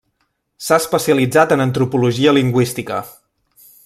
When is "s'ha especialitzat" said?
0.67-1.53